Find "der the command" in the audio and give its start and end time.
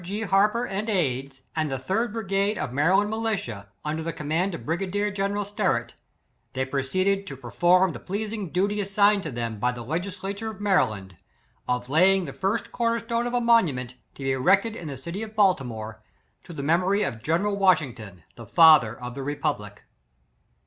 3.97-4.55